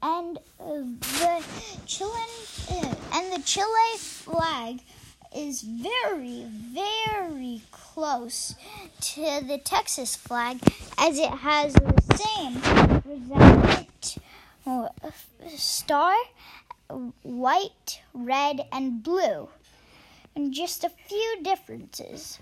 [0.00, 0.64] and uh,
[1.20, 1.44] the
[1.84, 4.80] Chilean and the Chile flag
[5.36, 8.54] is very, very close
[9.00, 10.58] to the Texas flag
[10.98, 12.54] as it has the same
[13.04, 14.18] resemblance
[14.66, 14.88] uh,
[15.54, 16.14] star,
[17.22, 19.48] white, red, and blue,
[20.34, 22.38] and just a few differences.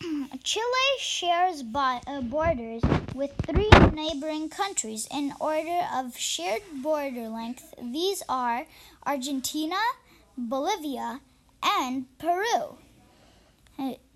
[0.44, 0.64] Chile
[0.98, 2.82] shares uh, borders
[3.14, 7.74] with three neighboring countries in order of shared border length.
[7.82, 8.66] These are
[9.04, 9.76] Argentina,
[10.38, 11.20] Bolivia,
[11.62, 12.78] and Peru.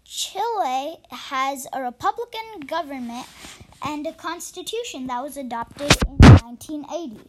[0.04, 3.26] Chile has a republican government
[3.84, 7.20] and a constitution that was adopted in 1980.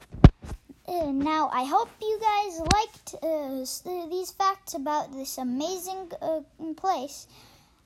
[0.85, 6.41] Uh, now, I hope you guys liked uh, these facts about this amazing uh,
[6.75, 7.27] place.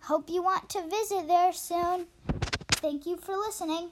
[0.02, 2.08] Hope you want to visit there soon.
[2.82, 3.92] Thank you for listening.